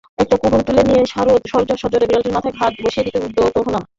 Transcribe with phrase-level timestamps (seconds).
[0.17, 1.01] একটা কুড়ুল তুলে নিয়ে
[1.81, 3.83] সজোরে বিড়ালটির মাথায় ঘা বসিয়ে দিতে উদ্যত হলাম।